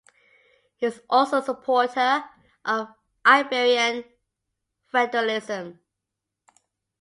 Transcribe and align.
He 0.77 0.87
was 0.87 0.99
also 1.11 1.37
a 1.37 1.43
supporter 1.43 2.23
of 2.65 2.87
Iberian 3.23 4.03
Federalism. 4.91 5.79